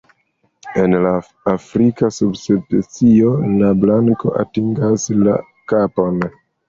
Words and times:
En 0.83 0.95
la 1.05 1.09
afrika 1.51 2.09
subspecio 2.15 3.35
la 3.59 3.69
blanko 3.83 4.33
atingas 4.45 5.07
la 5.29 5.37
kapon. 5.75 6.19